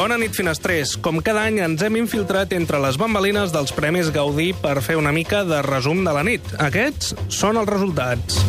Bona 0.00 0.16
nit, 0.16 0.32
finestrers. 0.32 0.94
Com 1.04 1.18
cada 1.20 1.42
any 1.44 1.58
ens 1.60 1.82
hem 1.84 1.98
infiltrat 2.00 2.54
entre 2.56 2.78
les 2.80 2.96
bambalines 2.96 3.52
dels 3.52 3.74
Premis 3.76 4.08
Gaudí 4.14 4.54
per 4.56 4.78
fer 4.80 4.96
una 4.96 5.12
mica 5.12 5.42
de 5.44 5.60
resum 5.66 6.00
de 6.06 6.14
la 6.16 6.24
nit. 6.24 6.54
Aquests 6.70 7.12
són 7.42 7.60
els 7.60 7.68
resultats. 7.68 8.40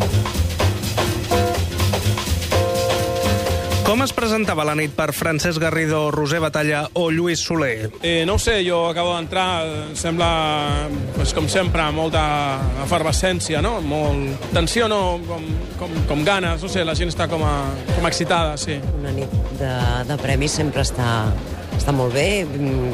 Com 4.02 4.08
es 4.10 4.16
presentava 4.18 4.64
la 4.66 4.74
nit 4.74 4.96
per 4.98 5.12
Francesc 5.14 5.62
Garrido, 5.62 6.00
Roser 6.10 6.40
Batalla 6.42 6.80
o 6.98 7.04
Lluís 7.14 7.44
Soler? 7.46 7.92
Eh, 8.02 8.24
no 8.26 8.34
ho 8.34 8.42
sé, 8.42 8.56
jo 8.66 8.80
acabo 8.90 9.12
d'entrar, 9.14 9.62
sembla, 9.94 10.30
pues, 11.14 11.36
com 11.38 11.46
sempre, 11.46 11.86
molta 11.94 12.24
efervescència, 12.82 13.62
no? 13.62 13.76
Molt 13.86 14.50
tensió, 14.58 14.88
no? 14.90 15.20
Com, 15.28 15.46
com, 15.78 15.94
com 16.10 16.26
ganes, 16.26 16.66
no 16.66 16.74
sé, 16.74 16.82
la 16.82 16.98
gent 16.98 17.14
està 17.14 17.30
com, 17.30 17.46
a, 17.46 17.54
com 17.92 18.10
excitada, 18.10 18.58
sí. 18.58 18.80
Una 18.98 19.14
nit 19.14 19.38
de, 19.62 19.70
de 20.10 20.18
premis 20.26 20.58
sempre 20.58 20.82
està, 20.82 21.12
està 21.82 21.94
molt 21.96 22.14
bé. 22.16 22.46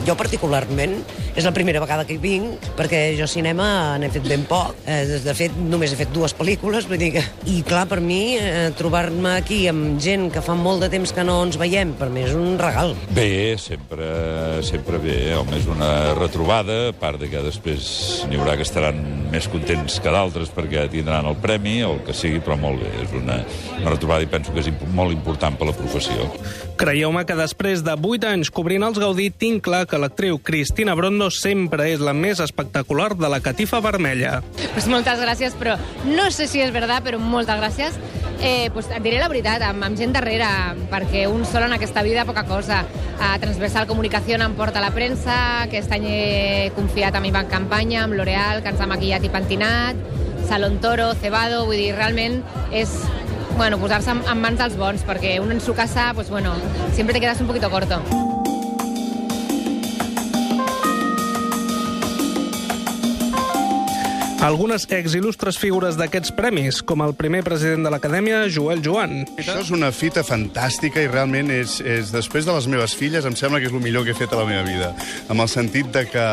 Jo 0.07 0.15
particularment 0.17 0.97
és 1.37 1.45
la 1.45 1.53
primera 1.53 1.81
vegada 1.83 2.05
que 2.07 2.15
hi 2.15 2.21
vinc, 2.21 2.69
perquè 2.77 3.11
jo 3.19 3.27
cinema 3.29 3.97
n'he 3.99 4.09
fet 4.13 4.25
ben 4.27 4.45
poc. 4.49 4.75
Eh, 4.87 5.03
De 5.27 5.33
fet, 5.35 5.55
només 5.59 5.91
he 5.91 5.99
fet 5.99 6.11
dues 6.15 6.33
pel·lícules, 6.37 6.87
vull 6.87 6.99
dir 7.01 7.11
que... 7.17 7.23
I 7.51 7.61
clar, 7.67 7.85
per 7.89 7.99
mi, 8.03 8.37
eh, 8.39 8.69
trobar-me 8.77 9.35
aquí 9.37 9.65
amb 9.69 9.99
gent 10.03 10.29
que 10.33 10.43
fa 10.43 10.55
molt 10.57 10.83
de 10.83 10.89
temps 10.93 11.11
que 11.13 11.25
no 11.27 11.39
ens 11.45 11.57
veiem, 11.59 11.93
per 11.99 12.09
mi 12.13 12.23
és 12.25 12.35
un 12.37 12.57
regal. 12.61 12.93
Bé, 13.15 13.57
sempre, 13.61 14.07
sempre 14.67 15.01
bé. 15.03 15.17
Home, 15.37 15.57
és 15.59 15.67
una 15.71 16.13
retrobada, 16.17 16.89
a 16.91 16.95
part 16.97 17.19
de 17.21 17.29
que 17.31 17.43
després 17.45 18.25
n'hi 18.29 18.39
haurà 18.39 18.55
que 18.57 18.65
estaran 18.67 19.26
més 19.31 19.47
contents 19.51 19.99
que 20.03 20.13
d'altres 20.13 20.51
perquè 20.53 20.87
tindran 20.91 21.27
el 21.29 21.37
premi 21.41 21.79
o 21.85 21.93
el 21.95 22.03
que 22.07 22.15
sigui, 22.15 22.41
però 22.43 22.57
molt 22.59 22.83
bé. 22.83 22.91
És 23.03 23.13
una, 23.17 23.39
una 23.77 23.93
retrobada 23.93 24.25
i 24.25 24.31
penso 24.31 24.53
que 24.53 24.63
és 24.63 24.71
imp 24.71 24.83
molt 24.97 25.15
important 25.15 25.57
per 25.57 25.69
la 25.69 25.75
professió. 25.77 26.29
Creieu-me 26.77 27.23
que 27.25 27.37
després 27.37 27.83
de 27.85 27.95
8 27.97 28.29
anys 28.31 28.51
cobrint 28.53 28.85
els 28.85 28.99
Gaudí 29.01 29.29
tinc 29.33 29.63
clar 29.65 29.85
que 29.89 29.99
l'actriu 30.01 30.37
Cristina 30.37 30.95
Brondo 30.97 31.31
sempre 31.33 31.89
és 31.91 32.03
la 32.03 32.13
més 32.13 32.41
espectacular 32.43 33.13
de 33.17 33.31
la 33.31 33.41
catifa 33.43 33.81
vermella. 33.83 34.41
Pues 34.75 34.89
moltes 34.91 35.21
gràcies, 35.23 35.57
però 35.57 35.77
no 36.05 36.29
sé 36.31 36.47
si 36.49 36.61
és 36.61 36.73
verdad, 36.75 37.03
però 37.05 37.21
moltes 37.21 37.57
gràcies. 37.61 37.97
Eh, 38.39 38.69
pues 38.71 38.85
et 38.93 39.01
diré 39.01 39.17
la 39.17 39.29
veritat, 39.31 39.63
amb, 39.65 39.83
amb 39.83 39.97
gent 39.97 40.13
darrere, 40.13 40.47
perquè 40.91 41.25
un 41.29 41.45
sol 41.45 41.65
en 41.65 41.73
aquesta 41.73 42.03
vida 42.05 42.25
poca 42.25 42.45
cosa. 42.45 42.83
A 43.19 43.33
Transversal 43.41 43.87
Comunicació 43.89 44.37
em 44.37 44.53
porta 44.53 44.83
la 44.83 44.91
premsa, 44.93 45.63
aquest 45.63 45.91
any 45.91 46.05
he 46.05 46.71
confiat 46.75 47.15
en 47.17 47.25
mi 47.25 47.33
en 47.33 47.49
campanya, 47.49 48.03
amb 48.03 48.13
L'Oreal, 48.13 48.61
que 48.61 48.69
ens 48.69 48.81
ha 48.81 48.87
maquillat 48.87 49.23
i 49.25 49.33
pentinat, 49.33 49.95
Salon 50.47 50.79
Toro, 50.79 51.13
Cebado, 51.15 51.65
vull 51.65 51.81
dir, 51.81 51.95
realment 51.95 52.43
és 52.71 52.93
bueno, 53.57 53.79
posar-se 53.79 54.11
en, 54.11 54.21
en 54.29 54.39
mans 54.39 54.59
dels 54.61 54.77
bons, 54.77 55.01
perquè 55.03 55.39
un 55.41 55.51
en 55.51 55.59
su 55.59 55.73
casa, 55.73 56.11
pues 56.13 56.29
bueno, 56.29 56.53
siempre 56.93 57.13
te 57.13 57.19
quedas 57.19 57.41
un 57.41 57.47
poquito 57.47 57.71
corto. 57.71 58.26
Algunes 64.47 64.85
ex-il·lustres 64.95 65.57
figures 65.59 65.97
d'aquests 65.99 66.31
premis, 66.37 66.77
com 66.87 67.01
el 67.03 67.11
primer 67.19 67.41
president 67.43 67.83
de 67.83 67.89
l'Acadèmia, 67.91 68.45
Joel 68.47 68.79
Joan. 68.85 69.25
Això 69.35 69.57
és 69.59 69.71
una 69.75 69.89
fita 69.91 70.23
fantàstica 70.23 71.03
i 71.03 71.09
realment 71.11 71.51
és, 71.51 71.81
és 71.83 72.13
després 72.15 72.47
de 72.47 72.55
les 72.55 72.69
meves 72.71 72.95
filles 72.95 73.27
em 73.27 73.35
sembla 73.35 73.59
que 73.59 73.67
és 73.67 73.75
el 73.75 73.83
millor 73.83 74.05
que 74.07 74.15
he 74.15 74.15
fet 74.15 74.31
a 74.31 74.39
la 74.39 74.47
meva 74.47 74.63
vida, 74.63 74.93
amb 75.27 75.43
el 75.43 75.51
sentit 75.51 75.91
de 75.91 76.05
que, 76.07 76.27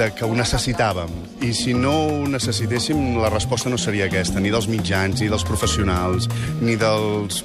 de 0.00 0.08
que 0.16 0.24
ho 0.24 0.32
necessitàvem. 0.38 1.12
I 1.44 1.52
si 1.52 1.76
no 1.76 1.92
ho 2.06 2.24
necessitéssim, 2.32 3.18
la 3.20 3.28
resposta 3.34 3.68
no 3.68 3.76
seria 3.76 4.08
aquesta, 4.08 4.40
ni 4.40 4.54
dels 4.54 4.70
mitjans, 4.72 5.20
ni 5.20 5.28
dels 5.28 5.44
professionals, 5.44 6.30
ni 6.64 6.80
dels 6.80 7.44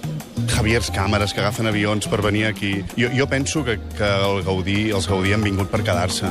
Javiers 0.50 0.90
càmeres 0.94 1.34
que 1.34 1.42
agafen 1.44 1.68
avions 1.70 2.08
per 2.10 2.22
venir 2.26 2.46
aquí. 2.48 2.74
Jo, 2.98 3.10
jo 3.14 3.28
penso 3.30 3.64
que, 3.66 3.78
que 3.98 4.08
el 4.08 4.44
Gaudí, 4.46 4.92
els 4.92 5.08
Gaudí 5.10 5.34
han 5.36 5.44
vingut 5.46 5.70
per 5.72 5.84
quedar-se. 5.86 6.30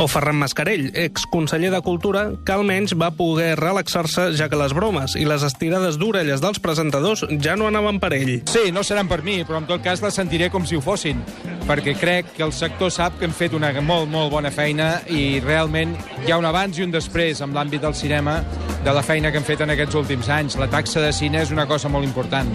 O 0.00 0.06
Ferran 0.10 0.38
Mascarell, 0.40 0.90
exconseller 0.98 1.70
de 1.72 1.80
Cultura, 1.86 2.26
que 2.44 2.54
almenys 2.54 2.96
va 2.98 3.12
poder 3.14 3.54
relaxar-se 3.60 4.30
ja 4.38 4.48
que 4.50 4.58
les 4.58 4.74
bromes 4.76 5.14
i 5.16 5.26
les 5.28 5.44
estirades 5.46 5.98
d'orelles 6.00 6.42
dels 6.42 6.60
presentadors 6.62 7.24
ja 7.42 7.54
no 7.56 7.68
anaven 7.70 8.00
per 8.02 8.12
ell. 8.18 8.34
Sí, 8.50 8.70
no 8.74 8.82
seran 8.86 9.10
per 9.10 9.22
mi, 9.26 9.40
però 9.46 9.62
en 9.62 9.68
tot 9.70 9.84
cas 9.84 10.02
les 10.04 10.18
sentiré 10.18 10.50
com 10.50 10.66
si 10.66 10.78
ho 10.78 10.82
fossin, 10.84 11.22
perquè 11.68 11.94
crec 11.98 12.34
que 12.36 12.46
el 12.46 12.52
sector 12.52 12.92
sap 12.92 13.18
que 13.18 13.28
hem 13.28 13.34
fet 13.36 13.54
una 13.54 13.72
molt, 13.80 14.10
molt 14.10 14.32
bona 14.32 14.50
feina 14.54 14.98
i 15.10 15.40
realment 15.44 15.94
hi 16.26 16.32
ha 16.32 16.38
un 16.40 16.48
abans 16.48 16.78
i 16.78 16.84
un 16.84 16.92
després 16.94 17.40
en 17.44 17.54
l'àmbit 17.54 17.82
del 17.82 17.94
cinema 17.94 18.40
de 18.84 18.92
la 18.92 19.02
feina 19.02 19.30
que 19.30 19.40
hem 19.40 19.46
fet 19.46 19.62
en 19.64 19.72
aquests 19.72 19.96
últims 19.96 20.28
anys. 20.28 20.58
La 20.60 20.68
taxa 20.68 21.00
de 21.00 21.12
cine 21.12 21.40
és 21.42 21.54
una 21.54 21.68
cosa 21.70 21.88
molt 21.88 22.04
important 22.04 22.50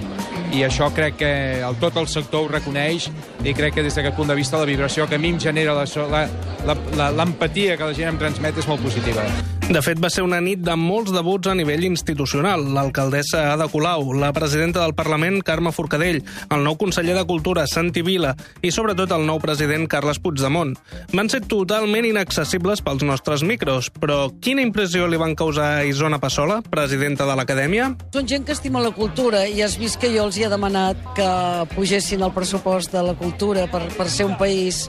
i 0.53 0.63
això 0.65 0.89
crec 0.95 1.19
que 1.19 1.31
el, 1.61 1.77
tot 1.81 1.97
el 2.01 2.07
sector 2.09 2.45
ho 2.45 2.51
reconeix 2.51 3.09
i 3.45 3.53
crec 3.53 3.77
que 3.77 3.85
des 3.85 3.95
d'aquest 3.95 4.17
punt 4.17 4.31
de 4.31 4.37
vista 4.39 4.57
la 4.57 4.69
vibració 4.69 5.07
que 5.07 5.19
a 5.19 5.21
mi 5.21 5.35
em 5.35 5.39
genera 5.39 5.77
l'empatia 5.77 7.77
que 7.77 7.85
la 7.85 7.93
gent 7.93 8.15
em 8.15 8.19
transmet 8.25 8.57
és 8.57 8.67
molt 8.67 8.81
positiva. 8.81 9.58
De 9.69 9.83
fet, 9.85 9.99
va 10.01 10.09
ser 10.09 10.23
una 10.25 10.39
nit 10.41 10.63
de 10.65 10.73
molts 10.73 11.11
debuts 11.13 11.51
a 11.51 11.53
nivell 11.53 11.83
institucional. 11.85 12.63
L'alcaldessa 12.73 13.51
Ada 13.51 13.67
Colau, 13.69 14.15
la 14.17 14.31
presidenta 14.33 14.81
del 14.81 14.95
Parlament, 14.97 15.43
Carme 15.45 15.69
Forcadell, 15.69 16.23
el 16.49 16.63
nou 16.65 16.73
conseller 16.81 17.13
de 17.13 17.23
Cultura, 17.29 17.67
Santi 17.69 18.01
Vila, 18.01 18.31
i 18.65 18.71
sobretot 18.73 19.13
el 19.13 19.27
nou 19.27 19.37
president, 19.43 19.85
Carles 19.85 20.17
Puigdemont. 20.23 20.71
Van 21.13 21.29
ser 21.29 21.43
totalment 21.45 22.07
inaccessibles 22.09 22.81
pels 22.81 23.05
nostres 23.05 23.43
micros, 23.45 23.91
però 23.93 24.31
quina 24.41 24.65
impressió 24.65 25.05
li 25.05 25.21
van 25.21 25.37
causar 25.37 25.67
a 25.75 25.85
Isona 25.85 26.17
Passola, 26.17 26.63
presidenta 26.65 27.29
de 27.29 27.37
l'Acadèmia? 27.37 27.91
Són 28.17 28.25
gent 28.25 28.49
que 28.49 28.57
estima 28.57 28.81
la 28.81 28.89
cultura 28.97 29.43
i 29.45 29.61
has 29.61 29.77
vist 29.77 30.01
que 30.01 30.09
jo 30.09 30.25
els 30.25 30.41
hi 30.41 30.47
he 30.47 30.49
demanat 30.49 31.13
que 31.13 31.29
pugessin 31.75 32.25
el 32.25 32.33
pressupost 32.33 32.97
de 32.97 33.05
la 33.05 33.13
cultura 33.21 33.69
per, 33.69 33.85
per 33.93 34.09
ser 34.09 34.25
un 34.31 34.33
país 34.41 34.87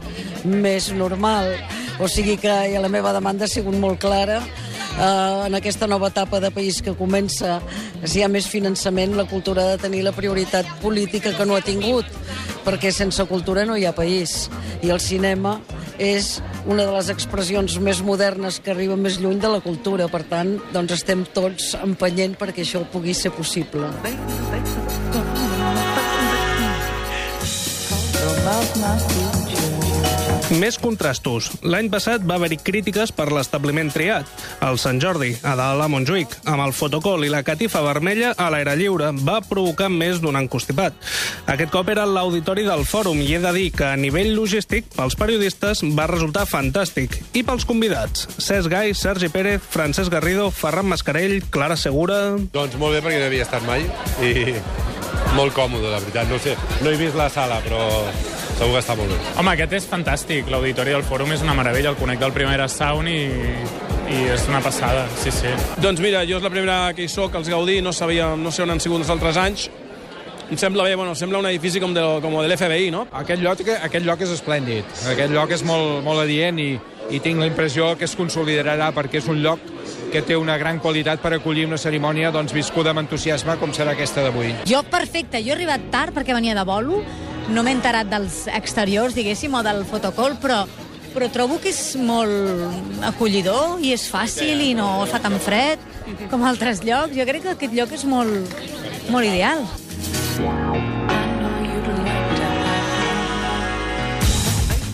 més 0.48 0.88
normal. 0.96 1.52
O 2.00 2.08
sigui 2.08 2.40
que 2.40 2.56
la 2.80 2.88
meva 2.88 3.12
demanda 3.12 3.44
ha 3.44 3.52
sigut 3.58 3.76
molt 3.76 4.00
clara 4.00 4.40
eh, 4.98 5.46
en 5.46 5.54
aquesta 5.54 5.86
nova 5.86 6.08
etapa 6.08 6.40
de 6.40 6.50
país 6.50 6.80
que 6.82 6.94
comença, 6.96 7.60
si 8.04 8.20
hi 8.20 8.24
ha 8.24 8.30
més 8.32 8.48
finançament, 8.48 9.16
la 9.16 9.28
cultura 9.28 9.64
ha 9.64 9.74
de 9.74 9.82
tenir 9.84 10.02
la 10.06 10.14
prioritat 10.16 10.66
política 10.82 11.34
que 11.36 11.46
no 11.46 11.56
ha 11.56 11.64
tingut, 11.64 12.06
perquè 12.64 12.92
sense 12.92 13.24
cultura 13.28 13.66
no 13.66 13.76
hi 13.76 13.86
ha 13.86 13.94
país. 13.96 14.48
I 14.82 14.90
el 14.90 15.00
cinema 15.00 15.58
és 16.00 16.38
una 16.64 16.84
de 16.86 16.92
les 16.94 17.10
expressions 17.12 17.76
més 17.80 18.00
modernes 18.04 18.60
que 18.60 18.72
arriba 18.72 18.96
més 18.96 19.20
lluny 19.20 19.40
de 19.40 19.50
la 19.52 19.60
cultura. 19.64 20.08
Per 20.08 20.22
tant, 20.30 20.56
doncs 20.72 20.96
estem 20.96 21.26
tots 21.34 21.74
empenyent 21.80 22.38
perquè 22.40 22.64
això 22.64 22.84
pugui 22.92 23.14
ser 23.14 23.32
possible. 23.36 23.90
Més 30.58 30.80
contrastos. 30.82 31.46
L'any 31.62 31.86
passat 31.92 32.24
va 32.26 32.34
haver-hi 32.34 32.56
crítiques 32.58 33.12
per 33.14 33.28
l'establiment 33.30 33.92
triat. 33.94 34.26
El 34.66 34.80
Sant 34.82 34.98
Jordi, 35.02 35.30
a 35.46 35.52
dalt 35.54 35.84
a 35.84 35.86
Montjuïc, 35.92 36.32
amb 36.50 36.64
el 36.64 36.74
fotocol 36.74 37.22
i 37.22 37.30
la 37.30 37.44
catifa 37.46 37.84
vermella 37.84 38.32
a 38.34 38.48
l'aire 38.50 38.74
lliure, 38.80 39.12
va 39.22 39.38
provocar 39.46 39.86
més 39.94 40.18
d'un 40.18 40.34
encostipat. 40.40 40.96
Aquest 41.54 41.70
cop 41.70 41.92
era 41.94 42.08
l'auditori 42.08 42.66
del 42.66 42.82
fòrum 42.82 43.22
i 43.22 43.28
he 43.36 43.38
de 43.44 43.52
dir 43.54 43.68
que 43.78 43.86
a 43.92 44.00
nivell 44.00 44.32
logístic, 44.34 44.90
pels 44.96 45.14
periodistes, 45.20 45.84
va 45.94 46.08
resultar 46.10 46.48
fantàstic. 46.50 47.20
I 47.38 47.44
pels 47.46 47.68
convidats, 47.68 48.26
Cesc 48.42 48.72
Gai, 48.74 48.90
Sergi 48.98 49.30
Pérez, 49.30 49.62
Francesc 49.62 50.10
Garrido, 50.10 50.50
Ferran 50.50 50.90
Mascarell, 50.90 51.38
Clara 51.54 51.78
Segura... 51.78 52.20
Doncs 52.50 52.74
molt 52.80 52.98
bé, 52.98 53.04
perquè 53.06 53.22
no 53.22 53.30
havia 53.30 53.46
estat 53.46 53.62
mai 53.70 53.86
i 54.26 54.58
molt 55.38 55.54
còmode, 55.54 55.86
la 55.94 56.02
veritat. 56.02 56.26
No 56.26 56.42
sé, 56.42 56.58
no 56.82 56.90
he 56.90 56.98
vist 56.98 57.14
la 57.14 57.30
sala, 57.30 57.62
però 57.62 57.86
segur 58.60 58.76
que 58.76 58.82
està 58.84 58.96
molt 58.98 59.12
bé. 59.12 59.18
Home, 59.40 59.54
aquest 59.56 59.76
és 59.80 59.88
fantàstic. 59.88 60.50
L'auditori 60.52 60.92
del 60.92 61.04
fòrum 61.06 61.32
és 61.32 61.44
una 61.44 61.56
meravella. 61.56 61.94
El 61.94 62.00
conec 62.00 62.20
del 62.20 62.34
Primera 62.36 62.68
Sound 62.68 63.08
i, 63.08 63.20
i 64.10 64.24
és 64.34 64.48
una 64.50 64.60
passada, 64.64 65.06
sí, 65.22 65.32
sí. 65.32 65.52
Doncs 65.80 66.02
mira, 66.04 66.24
jo 66.28 66.40
és 66.40 66.44
la 66.44 66.52
primera 66.52 66.80
que 66.96 67.06
hi 67.06 67.08
soc, 67.10 67.36
els 67.38 67.48
Gaudí, 67.48 67.80
no 67.84 67.94
sabia, 67.96 68.34
no 68.36 68.52
sé 68.52 68.66
on 68.66 68.74
han 68.74 68.82
sigut 68.82 69.04
els 69.04 69.12
altres 69.12 69.38
anys, 69.40 69.68
em 70.50 70.58
sembla 70.58 70.82
bé, 70.82 70.96
bueno, 70.98 71.14
sembla 71.14 71.38
un 71.38 71.46
edifici 71.46 71.78
com 71.78 71.92
de, 71.94 72.02
com 72.22 72.34
de 72.40 72.48
l'FBI, 72.48 72.88
no? 72.90 73.04
Aquest 73.20 73.42
lloc, 73.42 73.60
aquest 73.70 74.06
lloc 74.06 74.24
és 74.26 74.32
esplèndid. 74.34 74.96
Aquest 75.12 75.30
lloc 75.30 75.54
és 75.54 75.62
molt, 75.62 76.00
molt 76.02 76.24
adient 76.24 76.58
i, 76.58 76.72
i 77.14 77.20
tinc 77.22 77.38
la 77.38 77.46
impressió 77.46 77.92
que 77.96 78.08
es 78.08 78.16
consolidarà 78.18 78.90
perquè 78.96 79.22
és 79.22 79.30
un 79.30 79.38
lloc 79.44 79.62
que 80.10 80.24
té 80.26 80.34
una 80.34 80.56
gran 80.58 80.80
qualitat 80.82 81.22
per 81.22 81.36
acollir 81.36 81.68
una 81.68 81.78
cerimònia 81.78 82.32
doncs, 82.34 82.52
viscuda 82.52 82.90
amb 82.90 83.04
entusiasme 83.04 83.60
com 83.62 83.70
serà 83.72 83.94
aquesta 83.94 84.26
d'avui. 84.26 84.50
Jo, 84.66 84.82
perfecte. 84.90 85.38
Jo 85.38 85.54
he 85.54 85.58
arribat 85.60 85.86
tard 85.94 86.18
perquè 86.18 86.34
venia 86.34 86.58
de 86.58 86.66
bolo, 86.66 86.98
no 87.50 87.64
m'he 87.66 87.74
enterat 87.74 88.08
dels 88.10 88.44
exteriors, 88.50 89.16
diguéssim, 89.16 89.54
o 89.54 89.64
del 89.66 89.84
fotocol, 89.88 90.38
però 90.42 90.64
però 91.10 91.26
trobo 91.34 91.56
que 91.58 91.72
és 91.72 91.96
molt 91.98 93.02
acollidor 93.02 93.80
i 93.82 93.90
és 93.96 94.04
fàcil 94.06 94.60
i 94.62 94.74
no 94.78 95.02
fa 95.10 95.18
tan 95.18 95.34
fred 95.42 95.82
com 96.30 96.44
altres 96.46 96.84
llocs. 96.86 97.16
Jo 97.16 97.26
crec 97.26 97.42
que 97.42 97.54
aquest 97.56 97.74
lloc 97.74 97.94
és 97.96 98.06
molt, 98.06 98.54
molt 99.10 99.26
ideal. 99.26 99.66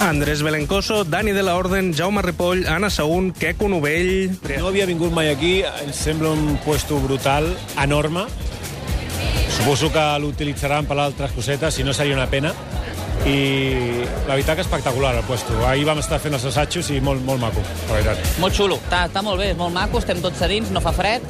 Andrés 0.06 0.42
Belencoso, 0.42 1.04
Dani 1.04 1.32
de 1.32 1.42
la 1.42 1.56
Orden, 1.56 1.92
Jaume 1.92 2.22
Ripoll, 2.22 2.66
Anna 2.68 2.90
Saún, 2.90 3.32
Queco 3.32 3.68
Novell... 3.68 4.30
No 4.60 4.68
havia 4.68 4.86
vingut 4.86 5.12
mai 5.12 5.32
aquí, 5.32 5.54
em 5.66 5.92
sembla 5.92 6.30
un 6.36 6.60
puesto 6.64 7.00
brutal, 7.02 7.48
enorme. 7.82 8.26
Suposo 9.56 9.90
que 9.92 10.04
l'utilitzaran 10.22 10.86
per 10.86 10.98
altres 11.00 11.32
cosetes, 11.36 11.74
si 11.74 11.84
no 11.84 11.94
seria 11.96 12.14
una 12.14 12.28
pena. 12.30 12.54
i 13.26 14.04
la 14.28 14.36
veritat 14.36 14.54
que 14.54 14.62
espectacular 14.62 15.16
el 15.16 15.24
puesto. 15.26 15.56
Ahir 15.66 15.82
vam 15.88 15.98
estar 15.98 16.20
fent 16.22 16.36
els 16.36 16.44
assajos 16.46 16.92
i 16.94 17.00
molt, 17.02 17.24
molt 17.26 17.40
maco, 17.42 17.64
la 17.88 17.96
veritat. 17.96 18.20
Molt 18.38 18.54
xulo, 18.54 18.76
està, 18.84 19.06
està 19.08 19.22
molt 19.26 19.40
bé, 19.42 19.48
és 19.50 19.58
molt 19.58 19.74
maco, 19.74 19.98
estem 19.98 20.20
tots 20.22 20.38
sedins, 20.38 20.70
no 20.70 20.82
fa 20.84 20.92
fred, 20.94 21.24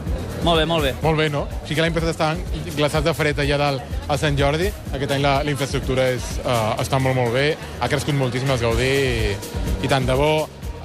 molt 0.46 0.60
bé, 0.60 0.66
molt 0.68 0.84
bé. 0.84 0.92
Molt 1.02 1.18
bé, 1.18 1.28
no? 1.32 1.46
Sí 1.66 1.74
que 1.74 1.82
l'any 1.82 1.94
passat 1.94 2.12
estaven 2.12 2.42
glaçats 2.76 3.06
de 3.06 3.14
fred 3.16 3.40
allà 3.42 3.56
dalt 3.58 3.96
a 4.06 4.18
Sant 4.20 4.36
Jordi. 4.38 4.68
Aquest 4.94 5.14
any 5.16 5.24
la, 5.24 5.40
la 5.42 5.50
infraestructura 5.50 6.04
és, 6.14 6.28
uh, 6.44 6.76
està 6.82 7.00
molt, 7.02 7.16
molt 7.18 7.32
bé. 7.34 7.48
Ha 7.80 7.88
crescut 7.90 8.14
moltíssim 8.14 8.52
el 8.54 8.60
Gaudí 8.60 8.86
i, 8.86 9.32
i 9.82 9.90
tant 9.90 10.06
de 10.06 10.14
bo 10.18 10.30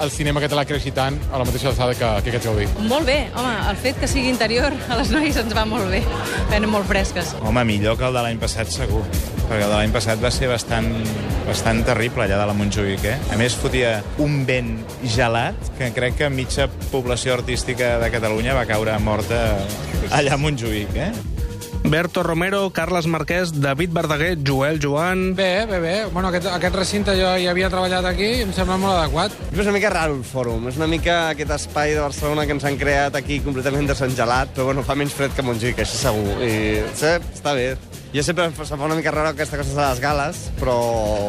el 0.01 0.11
cinema 0.11 0.41
català 0.41 0.63
creixi 0.65 0.91
tant 0.95 1.17
a 1.31 1.39
la 1.39 1.45
mateixa 1.45 1.69
alçada 1.69 1.93
que, 1.97 2.07
que 2.25 2.31
aquest 2.33 2.47
Gaudí. 2.47 2.67
Molt 2.89 3.05
bé, 3.07 3.17
home, 3.37 3.51
el 3.69 3.77
fet 3.81 3.99
que 4.01 4.09
sigui 4.09 4.31
interior 4.31 4.73
a 4.89 4.97
les 4.99 5.11
noies 5.13 5.37
ens 5.37 5.53
va 5.57 5.65
molt 5.69 5.91
bé. 5.93 6.01
Venen 6.49 6.71
molt 6.73 6.89
fresques. 6.89 7.35
Home, 7.41 7.63
millor 7.69 7.99
que 7.99 8.07
el 8.09 8.17
de 8.17 8.25
l'any 8.25 8.41
passat, 8.41 8.71
segur. 8.73 9.03
Perquè 9.45 9.61
el 9.61 9.69
de 9.69 9.75
l'any 9.75 9.93
passat 9.93 10.21
va 10.23 10.31
ser 10.33 10.49
bastant, 10.51 10.89
bastant 11.45 11.83
terrible, 11.87 12.25
allà 12.25 12.39
de 12.41 12.47
la 12.49 12.55
Montjuïc, 12.57 13.05
eh? 13.11 13.17
A 13.33 13.39
més, 13.39 13.57
fotia 13.57 13.99
un 14.23 14.41
vent 14.47 14.73
gelat 15.17 15.73
que 15.77 15.91
crec 15.95 16.17
que 16.23 16.31
mitja 16.33 16.69
població 16.89 17.37
artística 17.37 17.97
de 18.01 18.09
Catalunya 18.13 18.57
va 18.57 18.65
caure 18.69 18.97
morta 19.03 19.43
allà 20.09 20.35
a 20.35 20.41
Montjuïc, 20.41 20.97
eh? 20.97 21.11
Berto 21.91 22.23
Romero, 22.23 22.69
Carles 22.71 23.05
Marquès, 23.05 23.51
David 23.59 23.91
Verdaguer, 23.91 24.37
Joel 24.47 24.79
Joan... 24.79 25.35
Bé, 25.35 25.65
bé, 25.65 25.79
bé. 25.83 26.05
Bueno, 26.05 26.29
aquest, 26.29 26.47
aquest 26.47 26.77
recinte 26.79 27.15
jo 27.19 27.33
hi 27.35 27.49
havia 27.51 27.67
treballat 27.67 28.07
aquí 28.07 28.29
i 28.37 28.45
em 28.45 28.53
sembla 28.55 28.77
molt 28.79 28.95
adequat. 28.95 29.35
És 29.51 29.59
una 29.59 29.73
mica 29.75 29.91
raro 29.91 30.15
el 30.15 30.23
fòrum, 30.23 30.69
és 30.71 30.79
una 30.79 30.87
mica 30.87 31.17
aquest 31.33 31.51
espai 31.57 31.91
de 31.97 31.99
Barcelona 31.99 32.45
que 32.47 32.55
ens 32.55 32.63
han 32.63 32.79
creat 32.79 33.19
aquí 33.19 33.41
completament 33.43 33.91
desengelat, 33.91 34.55
però 34.55 34.69
bueno, 34.69 34.85
fa 34.87 34.95
menys 34.95 35.17
fred 35.19 35.35
que 35.35 35.43
Montjuïc, 35.43 35.83
això 35.83 35.99
segur. 36.05 36.37
I 36.39 36.53
sí, 36.95 37.11
està 37.35 37.59
bé. 37.59 37.73
Jo 38.11 38.19
sempre 38.27 38.43
em 38.43 38.51
fa 38.51 38.75
una 38.75 38.95
mica 38.97 39.11
raro 39.13 39.29
aquesta 39.29 39.55
cosa 39.55 39.71
de 39.71 39.83
les 39.85 39.99
gales, 40.03 40.39
però 40.59 40.75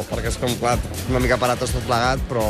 perquè 0.08 0.32
és 0.32 0.38
com, 0.42 0.50
clar, 0.58 0.74
una 1.12 1.20
mica 1.22 1.38
parat 1.38 1.62
tot 1.62 1.70
plegat, 1.86 2.18
però, 2.26 2.46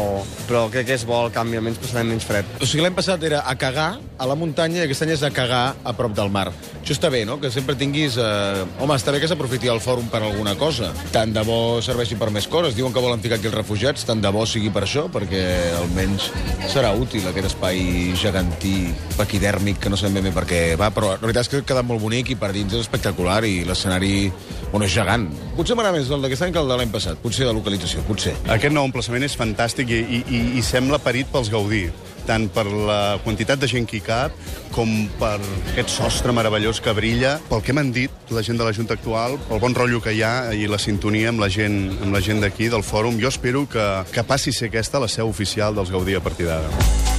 però 0.48 0.62
crec 0.72 0.88
que 0.88 0.96
és 0.96 1.04
bo 1.04 1.18
el 1.26 1.34
canvi, 1.34 1.58
almenys 1.60 1.76
passarem 1.82 2.08
menys 2.08 2.24
fred. 2.24 2.48
O 2.56 2.64
sigui, 2.64 2.80
l'any 2.86 2.96
passat 2.96 3.20
era 3.28 3.42
a 3.44 3.52
cagar 3.60 3.90
a 4.16 4.28
la 4.30 4.36
muntanya 4.38 4.80
i 4.80 4.86
aquest 4.86 5.04
any 5.04 5.12
és 5.18 5.24
a 5.26 5.28
cagar 5.36 5.74
a 5.84 5.92
prop 5.98 6.16
del 6.16 6.32
mar. 6.32 6.46
Això 6.82 6.96
està 6.96 7.12
bé, 7.12 7.26
no? 7.28 7.36
Que 7.42 7.50
sempre 7.52 7.76
tinguis... 7.78 8.16
Eh... 8.18 8.64
Home, 8.82 8.96
està 8.96 9.12
bé 9.12 9.20
que 9.22 9.28
s'aprofiti 9.30 9.68
el 9.70 9.82
fòrum 9.84 10.08
per 10.10 10.22
alguna 10.24 10.56
cosa. 10.58 10.88
Tant 11.14 11.30
de 11.36 11.44
bo 11.46 11.78
serveixi 11.84 12.16
per 12.18 12.32
més 12.34 12.48
coses. 12.50 12.74
Diuen 12.74 12.94
que 12.94 13.04
volen 13.04 13.20
ficar 13.22 13.36
aquí 13.36 13.46
els 13.50 13.54
refugiats, 13.54 14.06
tant 14.08 14.24
de 14.24 14.32
bo 14.34 14.42
sigui 14.48 14.72
per 14.74 14.82
això, 14.86 15.04
perquè 15.12 15.44
almenys 15.76 16.30
serà 16.72 16.90
útil 16.98 17.28
aquest 17.28 17.52
espai 17.52 18.16
gegantí, 18.18 18.88
paquidèrmic, 19.20 19.78
que 19.84 19.92
no 19.92 20.00
sabem 20.00 20.18
ben 20.18 20.30
bé 20.30 20.34
per 20.40 20.46
què 20.48 20.62
va, 20.80 20.90
però 20.94 21.12
la 21.14 21.22
veritat 21.22 21.46
és 21.46 21.52
que 21.52 21.62
ha 21.62 21.68
quedat 21.68 21.86
molt 21.86 22.02
bonic 22.02 22.32
i 22.32 22.38
per 22.40 22.50
dins 22.56 22.74
és 22.74 22.82
espectacular 22.82 23.42
i 23.46 23.60
l'escenari 23.68 24.21
bueno, 24.70 24.86
és 24.86 24.94
gegant. 24.94 25.26
Potser 25.56 25.76
m'agrada 25.78 25.98
més 25.98 26.12
el 26.12 26.24
d'aquest 26.24 26.46
any 26.46 26.54
que 26.54 26.62
el 26.62 26.70
de 26.70 26.78
l'any 26.80 26.94
passat, 26.94 27.20
potser 27.24 27.48
de 27.48 27.56
localització, 27.56 28.04
potser. 28.08 28.36
Aquest 28.52 28.74
nou 28.74 28.86
emplaçament 28.88 29.26
és 29.26 29.36
fantàstic 29.38 29.90
i, 29.92 30.00
i, 30.02 30.24
i, 30.28 30.42
i 30.60 30.64
sembla 30.66 31.02
parit 31.02 31.30
pels 31.32 31.52
Gaudí 31.52 31.86
tant 32.26 32.48
per 32.54 32.64
la 32.70 33.18
quantitat 33.24 33.60
de 33.60 33.68
gent 33.70 33.86
que 33.88 33.98
hi 33.98 34.02
cap 34.06 34.34
com 34.72 34.90
per 35.20 35.36
aquest 35.72 35.92
sostre 35.92 36.32
meravellós 36.34 36.80
que 36.82 36.94
brilla, 36.96 37.36
pel 37.50 37.64
que 37.66 37.74
m'han 37.76 37.92
dit 37.94 38.32
la 38.32 38.44
gent 38.46 38.60
de 38.60 38.68
la 38.68 38.72
Junta 38.76 38.96
actual, 38.96 39.36
pel 39.48 39.62
bon 39.62 39.76
rotllo 39.76 40.00
que 40.04 40.14
hi 40.16 40.22
ha 40.24 40.52
i 40.56 40.68
la 40.70 40.80
sintonia 40.80 41.32
amb 41.32 41.42
la 41.42 41.50
gent 41.52 41.80
amb 42.00 42.12
la 42.14 42.22
gent 42.24 42.40
d'aquí, 42.44 42.70
del 42.72 42.86
fòrum. 42.86 43.20
Jo 43.20 43.32
espero 43.32 43.66
que, 43.68 43.88
que 44.12 44.24
passi 44.24 44.54
a 44.54 44.60
ser 44.60 44.70
aquesta 44.72 45.02
la 45.02 45.10
seu 45.10 45.28
oficial 45.28 45.76
dels 45.76 45.92
Gaudí 45.92 46.16
a 46.16 46.24
partir 46.24 46.48
d'ara. 46.48 47.11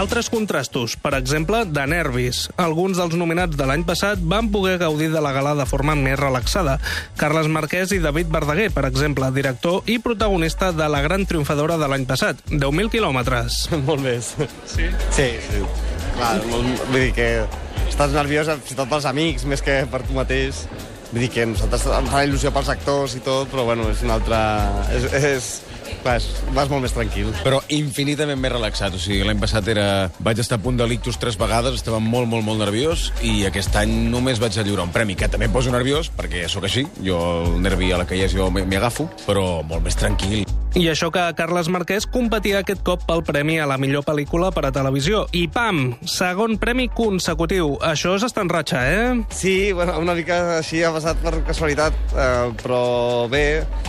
Altres 0.00 0.30
contrastos, 0.32 0.94
per 0.96 1.10
exemple, 1.12 1.58
de 1.68 1.82
nervis. 1.84 2.46
Alguns 2.56 2.96
dels 2.96 3.12
nominats 3.20 3.52
de 3.58 3.66
l'any 3.68 3.82
passat 3.84 4.22
van 4.32 4.46
poder 4.48 4.78
gaudir 4.80 5.10
de 5.12 5.20
la 5.20 5.34
gala 5.36 5.52
de 5.58 5.66
forma 5.68 5.92
més 5.92 6.16
relaxada. 6.16 6.78
Carles 7.20 7.50
Marquès 7.52 7.92
i 7.92 7.98
David 8.00 8.30
Verdaguer, 8.32 8.70
per 8.72 8.86
exemple, 8.88 9.28
director 9.36 9.84
i 9.92 9.98
protagonista 10.00 10.70
de 10.72 10.88
la 10.88 11.02
gran 11.04 11.26
triomfadora 11.28 11.76
de 11.76 11.90
l'any 11.92 12.06
passat, 12.08 12.40
10.000 12.48 12.88
quilòmetres. 12.94 13.66
molt 13.90 14.00
més. 14.06 14.32
Sí? 14.72 14.88
Sí, 15.12 15.28
sí. 15.50 15.60
Clar, 16.16 16.32
molt, 16.48 16.86
vull 16.86 17.04
dir 17.04 17.12
que 17.20 17.28
estàs 17.90 18.16
nerviós 18.16 18.48
fins 18.54 18.72
i 18.72 18.80
tot 18.80 18.88
pels 18.88 19.10
amics, 19.12 19.44
més 19.52 19.60
que 19.60 19.82
per 19.92 20.00
tu 20.06 20.16
mateix. 20.16 20.64
Vull 21.10 21.26
dir 21.26 21.34
que 21.34 21.44
nosaltres 21.50 21.84
em 21.98 22.08
fa 22.08 22.24
il·lusió 22.24 22.56
pels 22.56 22.72
actors 22.72 23.20
i 23.20 23.26
tot, 23.26 23.52
però 23.52 23.68
bueno, 23.68 23.92
és 23.92 24.00
una 24.08 24.16
altra... 24.16 24.40
És, 24.96 25.10
és, 25.20 25.52
vas, 26.04 26.26
vas 26.56 26.70
molt 26.72 26.84
més 26.84 26.94
tranquil. 26.96 27.32
Però 27.44 27.60
infinitament 27.74 28.40
més 28.40 28.54
relaxat. 28.54 28.94
O 28.96 29.02
sigui, 29.02 29.22
l'any 29.26 29.40
passat 29.42 29.68
era... 29.72 29.88
vaig 30.20 30.42
estar 30.42 30.60
a 30.60 30.62
punt 30.62 30.80
de 30.80 30.88
l'ictus 30.90 31.20
tres 31.20 31.38
vegades, 31.40 31.78
estava 31.80 32.00
molt, 32.02 32.28
molt, 32.30 32.46
molt 32.46 32.62
nerviós, 32.64 33.10
i 33.26 33.44
aquest 33.48 33.76
any 33.80 33.92
només 34.12 34.42
vaig 34.42 34.58
a 34.58 34.66
lliurar 34.66 34.88
un 34.88 34.94
premi, 34.94 35.18
que 35.18 35.30
també 35.30 35.50
em 35.50 35.54
poso 35.54 35.74
nerviós, 35.74 36.12
perquè 36.16 36.46
sóc 36.50 36.68
així, 36.68 36.86
jo 37.04 37.20
el 37.40 37.60
nervi 37.64 37.92
a 37.92 38.00
la 38.00 38.08
que 38.08 38.18
hi 38.18 38.26
és 38.28 38.36
jo 38.36 38.50
m'hi 38.54 38.80
agafo, 38.80 39.10
però 39.26 39.60
molt 39.66 39.86
més 39.86 39.98
tranquil. 39.98 40.59
I 40.78 40.84
això 40.86 41.08
que 41.10 41.22
Carles 41.34 41.66
Marquès 41.66 42.04
competia 42.06 42.60
aquest 42.62 42.84
cop 42.86 43.02
pel 43.08 43.24
premi 43.26 43.56
a 43.58 43.66
la 43.66 43.74
millor 43.80 44.04
pel·lícula 44.06 44.52
per 44.54 44.62
a 44.68 44.70
televisió. 44.70 45.24
I 45.34 45.48
pam! 45.50 45.96
Segon 46.06 46.60
premi 46.62 46.86
consecutiu. 46.94 47.72
Això 47.82 48.12
és 48.14 48.26
estar 48.28 48.44
en 48.46 48.52
ratxa, 48.52 48.84
eh? 48.86 49.08
Sí, 49.34 49.72
bueno, 49.74 49.96
una 49.98 50.14
mica 50.14 50.38
així 50.60 50.84
ha 50.86 50.92
passat 50.94 51.18
per 51.24 51.40
casualitat, 51.48 51.96
eh, 52.14 52.52
però 52.62 52.82
bé, 53.32 53.44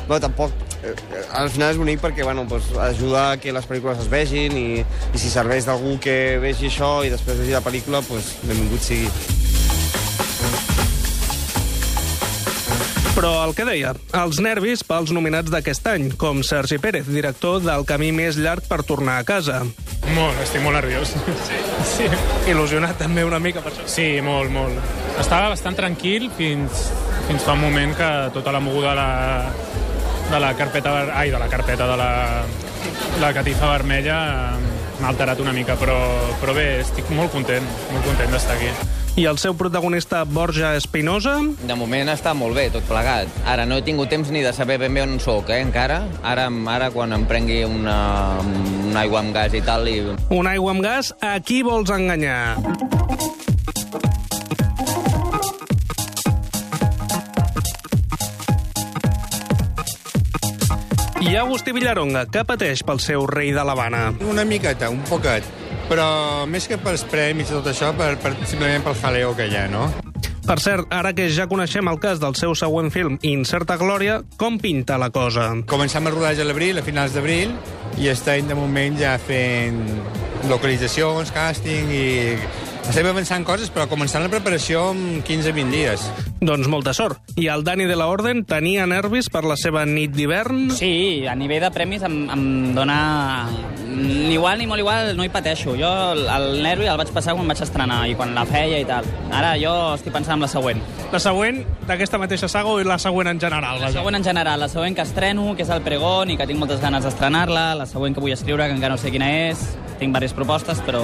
no, 0.09 0.17
tampoc... 0.23 0.55
Eh, 0.81 0.95
al 1.37 1.51
final 1.53 1.75
és 1.75 1.77
bonic 1.77 2.01
perquè 2.01 2.25
bueno, 2.25 2.47
pues, 2.49 2.71
ajuda 2.73 3.35
que 3.37 3.53
les 3.53 3.69
pel·lícules 3.69 4.01
es 4.01 4.09
vegin 4.09 4.57
i, 4.57 4.81
i 4.81 5.21
si 5.21 5.29
serveix 5.29 5.69
d'algú 5.69 5.99
que 6.01 6.39
vegi 6.41 6.71
això 6.71 6.95
i 7.05 7.13
després 7.13 7.43
vegi 7.43 7.53
la 7.53 7.61
pel·lícula, 7.61 8.01
pues, 8.09 8.33
benvingut 8.41 8.89
sigui. 8.89 9.40
Però 13.21 13.35
el 13.45 13.51
que 13.53 13.61
deia, 13.67 13.91
els 14.17 14.39
nervis 14.41 14.81
pels 14.81 15.11
nominats 15.13 15.51
d'aquest 15.53 15.85
any, 15.91 16.07
com 16.17 16.39
Sergi 16.41 16.79
Pérez, 16.81 17.05
director 17.05 17.59
del 17.61 17.83
camí 17.85 18.07
més 18.17 18.39
llarg 18.41 18.65
per 18.65 18.79
tornar 18.81 19.19
a 19.21 19.25
casa. 19.27 19.59
Molt, 20.15 20.39
estic 20.41 20.63
molt 20.63 20.79
nerviós. 20.79 21.11
Sí. 21.45 21.59
sí. 21.85 22.07
Il·lusionat 22.49 22.97
també 22.97 23.21
una 23.21 23.37
mica 23.37 23.61
per 23.61 23.75
això. 23.75 23.85
Sí, 23.93 24.07
molt, 24.25 24.49
molt. 24.49 24.73
Estava 25.21 25.51
bastant 25.53 25.77
tranquil 25.77 26.31
fins, 26.33 26.87
fins 27.27 27.45
fa 27.45 27.53
un 27.53 27.61
moment 27.61 27.93
que 27.99 28.09
tota 28.33 28.55
la 28.55 28.63
moguda 28.63 28.95
de 28.95 28.97
la, 28.97 29.11
de 30.31 30.39
la 30.41 30.49
carpeta... 30.57 30.95
Ai, 31.13 31.29
de 31.29 31.43
la 31.43 31.49
carpeta, 31.51 31.85
de 31.91 31.99
la, 32.01 32.09
la 33.21 33.29
catifa 33.37 33.69
vermella 33.75 34.17
eh, 34.31 34.73
m'ha 34.97 35.13
alterat 35.13 35.45
una 35.45 35.53
mica, 35.53 35.77
però, 35.77 35.99
però 36.41 36.57
bé, 36.57 36.71
estic 36.87 37.13
molt 37.13 37.29
content, 37.37 37.69
molt 37.91 38.09
content 38.09 38.33
d'estar 38.33 38.57
aquí. 38.57 38.90
I 39.17 39.25
el 39.27 39.37
seu 39.37 39.53
protagonista, 39.59 40.23
Borja 40.23 40.71
Espinosa? 40.79 41.33
De 41.67 41.75
moment 41.75 42.07
està 42.13 42.31
molt 42.37 42.55
bé, 42.55 42.69
tot 42.71 42.85
plegat. 42.87 43.27
Ara 43.43 43.65
no 43.67 43.75
he 43.75 43.83
tingut 43.83 44.07
temps 44.09 44.31
ni 44.31 44.39
de 44.39 44.53
saber 44.55 44.77
ben 44.79 44.95
bé 44.95 45.03
on 45.03 45.17
sóc, 45.19 45.51
eh, 45.51 45.59
encara. 45.59 46.05
Ara, 46.23 46.47
ara 46.71 46.87
quan 46.95 47.11
em 47.11 47.25
prengui 47.27 47.65
una, 47.67 48.39
un 48.39 48.95
aigua 48.95 49.19
amb 49.19 49.35
gas 49.35 49.53
i 49.53 49.61
tal... 49.67 49.83
I... 49.91 49.99
Un 50.31 50.47
aigua 50.47 50.71
amb 50.71 50.85
gas? 50.85 51.11
A 51.19 51.35
qui 51.43 51.59
vols 51.61 51.91
enganyar? 51.91 52.55
I 61.21 61.35
Agustí 61.35 61.75
Villaronga, 61.75 62.25
que 62.31 62.41
pateix 62.47 62.81
pel 62.87 63.03
seu 63.03 63.27
rei 63.27 63.51
de 63.51 63.63
l'Havana. 63.67 64.07
Una 64.27 64.47
miqueta, 64.47 64.89
un 64.89 65.03
poquet, 65.07 65.45
però 65.91 66.47
més 66.47 66.69
que 66.71 66.79
pels 66.79 67.03
premis 67.11 67.51
i 67.51 67.57
tot 67.57 67.67
això, 67.67 67.91
per, 67.97 68.13
per, 68.23 68.31
simplement 68.47 68.85
pel 68.85 68.95
jaleo 69.01 69.35
que 69.35 69.49
hi 69.51 69.57
ha, 69.59 69.65
no? 69.71 69.89
Per 70.41 70.55
cert, 70.63 70.87
ara 70.95 71.11
que 71.13 71.27
ja 71.29 71.45
coneixem 71.51 71.87
el 71.91 71.99
cas 72.01 72.21
del 72.21 72.33
seu 72.39 72.55
següent 72.57 72.89
film, 72.93 73.17
Incerta 73.27 73.75
Glòria, 73.77 74.21
com 74.39 74.57
pinta 74.59 74.97
la 74.99 75.11
cosa? 75.13 75.51
Començam 75.69 76.07
el 76.07 76.15
rodatge 76.15 76.45
a 76.45 76.47
l'abril, 76.47 76.79
a 76.79 76.85
finals 76.85 77.13
d'abril, 77.17 77.53
i 77.99 78.07
estem 78.09 78.47
de 78.47 78.57
moment 78.57 78.97
ja 78.99 79.17
fent 79.21 79.83
localitzacions, 80.49 81.29
càsting 81.35 81.91
i 81.93 82.07
estem 82.89 83.07
avançant 83.07 83.45
coses, 83.45 83.69
però 83.73 83.85
començant 83.89 84.23
la 84.25 84.31
preparació 84.31 84.89
en 84.95 85.21
15-20 85.27 85.73
dies. 85.73 86.05
Doncs 86.41 86.67
molta 86.71 86.93
sort. 86.97 87.21
I 87.37 87.47
el 87.53 87.63
Dani 87.63 87.85
de 87.85 87.95
la 87.95 88.07
Orden 88.09 88.43
tenia 88.49 88.87
nervis 88.89 89.29
per 89.31 89.43
la 89.45 89.57
seva 89.59 89.83
nit 89.85 90.15
d'hivern? 90.15 90.71
Sí, 90.75 91.27
a 91.29 91.35
nivell 91.37 91.61
de 91.67 91.71
premis 91.73 92.03
em, 92.07 92.23
em 92.33 92.43
dona... 92.77 92.97
Ni 93.91 94.33
igual 94.33 94.57
ni 94.57 94.65
molt 94.65 94.81
igual 94.81 95.11
no 95.17 95.25
hi 95.25 95.29
pateixo. 95.29 95.75
Jo 95.77 95.91
el, 96.15 96.61
nervi 96.63 96.87
el 96.89 96.97
vaig 96.97 97.11
passar 97.13 97.35
quan 97.37 97.49
vaig 97.51 97.61
estrenar 97.61 97.99
i 98.09 98.15
quan 98.17 98.33
la 98.33 98.45
feia 98.49 98.79
i 98.81 98.87
tal. 98.87 99.05
Ara 99.35 99.53
jo 99.61 99.73
estic 99.97 100.15
pensant 100.15 100.39
en 100.39 100.47
la 100.47 100.49
següent. 100.51 100.81
La 101.11 101.19
següent 101.21 101.61
d'aquesta 101.89 102.17
mateixa 102.21 102.49
saga 102.49 102.71
o 102.71 102.79
la 102.87 102.97
següent 103.03 103.29
en 103.33 103.39
general? 103.43 103.81
La 103.83 103.91
següent 103.93 104.17
en 104.17 104.25
general, 104.25 104.63
la 104.63 104.71
següent 104.71 104.97
que 104.97 105.05
estreno, 105.05 105.51
que 105.55 105.67
és 105.67 105.73
el 105.75 105.83
pregón 105.85 106.31
i 106.31 106.39
que 106.39 106.47
tinc 106.49 106.59
moltes 106.59 106.81
ganes 106.81 107.05
d'estrenar-la, 107.05 107.71
la 107.83 107.87
següent 107.89 108.15
que 108.15 108.23
vull 108.23 108.33
escriure, 108.33 108.65
que 108.71 108.79
encara 108.79 108.95
no 108.95 109.01
sé 109.01 109.11
quina 109.13 109.27
és, 109.51 109.67
tinc 110.01 110.15
diverses 110.15 110.35
propostes, 110.35 110.81
però 110.85 111.03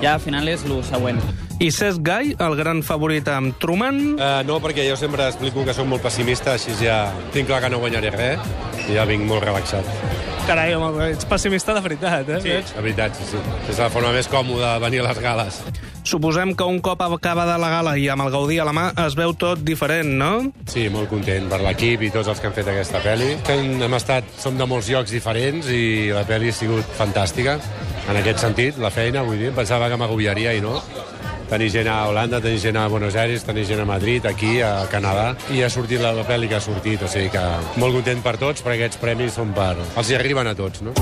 ja 0.00 0.14
al 0.14 0.22
final 0.22 0.48
és 0.48 0.64
el 0.68 0.80
següent. 0.86 1.20
I 1.60 1.68
Cesc 1.76 2.00
Gai, 2.06 2.32
el 2.40 2.56
gran 2.56 2.80
favorit 2.86 3.26
amb 3.28 3.58
Truman? 3.60 3.98
Uh, 4.14 4.40
no, 4.48 4.60
perquè 4.64 4.86
jo 4.88 4.96
sempre 4.96 5.26
explico 5.28 5.66
que 5.66 5.74
sóc 5.76 5.88
molt 5.90 6.00
pessimista, 6.06 6.54
així 6.56 6.72
ja 6.80 7.02
tinc 7.34 7.50
clar 7.50 7.60
que 7.66 7.68
no 7.72 7.82
guanyaré 7.82 8.14
res 8.14 8.86
i 8.86 8.96
ja 8.96 9.04
vinc 9.08 9.26
molt 9.28 9.44
relaxat. 9.44 9.84
Carai, 10.48 10.72
home, 10.74 11.10
ets 11.12 11.28
pessimista 11.28 11.74
de 11.76 11.82
veritat, 11.84 12.30
eh? 12.32 12.40
Sí, 12.42 12.54
de 12.72 12.82
veritat, 12.82 13.14
sí, 13.18 13.26
sí. 13.34 13.42
És 13.70 13.78
la 13.78 13.90
forma 13.92 14.14
més 14.16 14.26
còmoda 14.30 14.72
de 14.78 14.84
venir 14.86 15.02
a 15.02 15.10
les 15.10 15.20
gales. 15.20 15.60
Suposem 16.08 16.54
que 16.56 16.64
un 16.64 16.80
cop 16.80 17.02
acabada 17.04 17.58
la 17.60 17.68
gala 17.70 17.92
i 18.00 18.08
amb 18.08 18.24
el 18.24 18.32
Gaudí 18.32 18.56
a 18.58 18.64
la 18.64 18.72
mà 18.74 18.88
es 19.04 19.14
veu 19.18 19.34
tot 19.36 19.60
diferent, 19.62 20.08
no? 20.16 20.32
Sí, 20.72 20.88
molt 20.90 21.12
content 21.12 21.46
per 21.52 21.60
l'equip 21.60 22.02
i 22.08 22.10
tots 22.14 22.32
els 22.32 22.40
que 22.40 22.48
han 22.48 22.56
fet 22.56 22.72
aquesta 22.72 23.04
pel·li. 23.04 23.34
Que 23.46 23.60
hem 23.60 23.98
estat, 24.00 24.32
som 24.40 24.56
de 24.56 24.66
molts 24.66 24.88
llocs 24.90 25.12
diferents 25.12 25.68
i 25.68 26.08
la 26.16 26.24
pel·li 26.26 26.50
ha 26.50 26.56
sigut 26.56 26.96
fantàstica. 26.96 27.58
En 28.10 28.16
aquest 28.18 28.40
sentit, 28.42 28.78
la 28.82 28.90
feina, 28.90 29.22
vull 29.22 29.38
dir, 29.38 29.52
pensava 29.54 29.86
que 29.90 29.98
m'agobiaria 30.00 30.56
i 30.58 30.62
no. 30.64 30.80
Tenir 31.50 31.68
gent 31.70 31.90
a 31.90 32.00
Holanda, 32.10 32.40
tenir 32.42 32.58
gent 32.62 32.78
a 32.78 32.88
Buenos 32.90 33.14
Aires, 33.14 33.44
tenir 33.46 33.64
gent 33.68 33.82
a 33.82 33.86
Madrid, 33.86 34.26
aquí, 34.26 34.56
a 34.66 34.86
Canadà, 34.90 35.28
i 35.54 35.62
ha 35.62 35.70
sortit 35.70 36.02
la, 36.02 36.10
pel·li 36.26 36.50
que 36.50 36.58
ha 36.58 36.62
sortit, 36.64 37.06
o 37.06 37.10
sigui 37.10 37.30
que 37.30 37.44
molt 37.78 38.00
content 38.00 38.26
per 38.26 38.34
tots, 38.42 38.66
perquè 38.66 38.82
aquests 38.82 39.02
premis 39.02 39.38
són 39.38 39.54
per... 39.54 39.76
els 39.78 40.10
hi 40.10 40.18
arriben 40.18 40.50
a 40.50 40.58
tots, 40.58 40.82
no? 40.82 40.94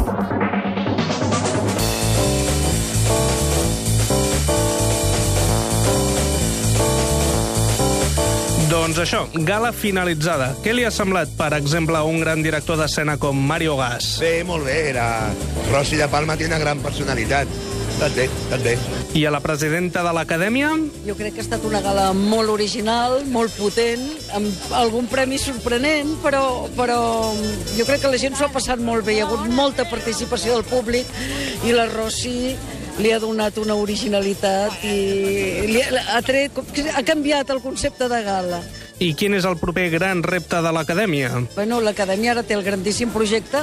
Doncs 8.89 9.03
això, 9.03 9.19
gala 9.45 9.69
finalitzada. 9.77 10.47
Què 10.65 10.73
li 10.73 10.81
ha 10.89 10.91
semblat, 10.91 11.29
per 11.37 11.51
exemple, 11.53 12.01
un 12.09 12.23
gran 12.23 12.41
director 12.41 12.79
d'escena 12.81 13.19
com 13.21 13.37
Mario 13.37 13.75
Gas? 13.77 14.15
Bé, 14.23 14.31
molt 14.49 14.65
bé. 14.65 14.95
La 14.97 15.29
Rossi 15.67 15.99
de 16.01 16.07
Palma 16.09 16.39
té 16.41 16.47
una 16.49 16.57
gran 16.63 16.81
personalitat. 16.81 17.53
Tot 17.99 18.17
bé, 18.17 18.25
tot 18.49 18.65
bé. 18.65 18.79
I 19.13 19.27
a 19.29 19.35
la 19.35 19.43
presidenta 19.45 20.01
de 20.07 20.15
l'Acadèmia? 20.17 20.71
Jo 21.05 21.19
crec 21.19 21.37
que 21.37 21.43
ha 21.43 21.45
estat 21.45 21.69
una 21.69 21.83
gala 21.85 22.07
molt 22.17 22.49
original, 22.49 23.19
molt 23.29 23.53
potent, 23.61 24.09
amb 24.41 24.73
algun 24.81 25.13
premi 25.13 25.37
sorprenent, 25.37 26.17
però, 26.25 26.43
però 26.73 26.99
jo 27.75 27.85
crec 27.85 28.07
que 28.07 28.15
la 28.17 28.23
gent 28.25 28.41
s'ho 28.41 28.49
ha 28.49 28.57
passat 28.57 28.81
molt 28.81 29.05
bé. 29.05 29.19
Hi 29.19 29.21
ha 29.27 29.29
hagut 29.29 29.53
molta 29.53 29.85
participació 29.93 30.57
del 30.57 30.65
públic 30.65 31.13
i 31.69 31.77
la 31.77 31.91
Rossi 31.93 32.57
li 32.99 33.13
ha 33.13 33.21
donat 33.23 33.59
una 33.63 33.77
originalitat 33.79 34.83
i 34.83 34.99
li 35.69 35.83
ha, 35.85 36.03
ha, 36.17 36.21
tret, 36.25 36.57
ha 36.95 37.05
canviat 37.07 37.53
el 37.55 37.63
concepte 37.63 38.09
de 38.11 38.25
gala. 38.27 38.65
I 38.99 39.13
quin 39.15 39.37
és 39.39 39.45
el 39.47 39.55
proper 39.61 39.87
gran 39.93 40.25
repte 40.27 40.59
de 40.59 40.71
l'Acadèmia? 40.75 41.31
Bueno, 41.55 41.79
l'Acadèmia 41.79 42.33
ara 42.33 42.43
té 42.43 42.57
el 42.57 42.65
grandíssim 42.67 43.13
projecte 43.15 43.61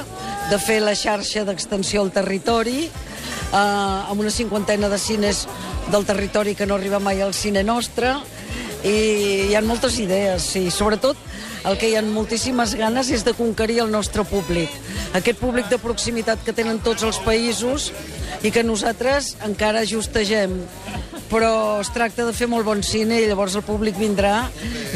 de 0.48 0.58
fer 0.62 0.78
la 0.80 0.94
xarxa 0.96 1.44
d'extensió 1.44 2.00
al 2.00 2.12
territori 2.14 2.86
eh, 2.86 3.56
amb 3.56 4.16
una 4.16 4.32
cinquantena 4.32 4.88
de 4.88 4.98
cines 4.98 5.44
del 5.92 6.06
territori 6.08 6.54
que 6.56 6.66
no 6.66 6.78
arriba 6.80 7.02
mai 7.04 7.20
al 7.20 7.34
cine 7.36 7.62
nostre 7.64 8.14
i 8.86 9.50
hi 9.50 9.54
ha 9.56 9.62
moltes 9.64 9.98
idees, 10.00 10.46
sí. 10.54 10.70
Sobretot 10.70 11.20
el 11.66 11.76
que 11.76 11.90
hi 11.90 11.96
ha 11.98 12.02
moltíssimes 12.06 12.76
ganes 12.78 13.10
és 13.12 13.24
de 13.26 13.34
conquerir 13.36 13.80
el 13.84 13.90
nostre 13.92 14.24
públic. 14.24 14.72
Aquest 15.18 15.40
públic 15.42 15.68
de 15.68 15.80
proximitat 15.82 16.40
que 16.46 16.54
tenen 16.56 16.80
tots 16.84 17.04
els 17.04 17.18
països 17.24 17.90
i 18.46 18.52
que 18.54 18.64
nosaltres 18.64 19.34
encara 19.44 19.82
ajustegem. 19.84 20.60
Però 21.30 21.80
es 21.82 21.90
tracta 21.94 22.24
de 22.26 22.32
fer 22.36 22.46
molt 22.50 22.66
bon 22.66 22.82
cine 22.86 23.20
i 23.20 23.26
llavors 23.26 23.56
el 23.58 23.64
públic 23.66 23.98
vindrà. 23.98 24.46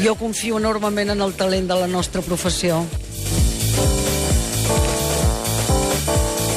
Jo 0.01 0.15
confio 0.19 0.59
enormement 0.61 1.11
en 1.13 1.21
el 1.21 1.35
talent 1.35 1.67
de 1.67 1.79
la 1.83 1.89
nostra 1.91 2.23
professió. 2.25 2.81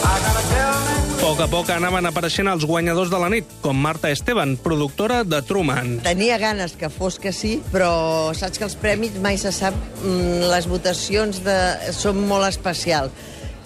A 0.05 1.27
poc 1.35 1.41
a 1.41 1.47
poc 1.51 1.71
anaven 1.73 2.07
apareixent 2.07 2.47
els 2.53 2.67
guanyadors 2.69 3.09
de 3.11 3.19
la 3.19 3.31
nit, 3.33 3.49
com 3.65 3.79
Marta 3.81 4.11
Esteban, 4.13 4.59
productora 4.61 5.23
de 5.25 5.41
Truman. 5.43 5.97
Tenia 6.05 6.37
ganes 6.39 6.77
que 6.79 6.91
fos 6.93 7.17
que 7.19 7.33
sí, 7.33 7.57
però 7.73 8.31
saps 8.37 8.61
que 8.61 8.67
els 8.69 8.77
premis 8.79 9.17
mai 9.25 9.41
se 9.41 9.51
sap, 9.51 9.75
mm, 10.05 10.51
les 10.53 10.69
votacions 10.71 11.41
de... 11.43 11.57
són 11.97 12.21
molt 12.29 12.47
especials. 12.47 13.11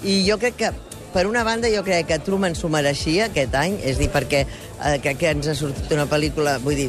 I 0.06 0.22
jo 0.24 0.38
crec 0.38 0.56
que 0.62 0.70
per 1.12 1.26
una 1.26 1.44
banda, 1.46 1.70
jo 1.72 1.82
crec 1.86 2.08
que 2.10 2.20
Truman 2.24 2.56
s'ho 2.58 2.70
mereixia 2.72 3.28
aquest 3.28 3.54
any, 3.58 3.78
és 3.86 3.98
dir, 4.00 4.10
perquè 4.12 4.44
eh, 4.44 4.96
crec 5.02 5.20
que 5.22 5.32
ens 5.34 5.48
ha 5.50 5.56
sortit 5.58 5.92
una 5.96 6.08
pel·lícula, 6.10 6.58
vull 6.62 6.78
dir, 6.78 6.88